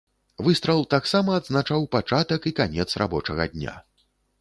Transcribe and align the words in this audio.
Выстрал 0.45 0.81
таксама 0.93 1.35
адзначаў 1.43 1.87
пачатак 1.99 2.51
і 2.53 2.57
канец 2.63 2.89
рабочага 3.07 3.51
дня. 3.57 3.81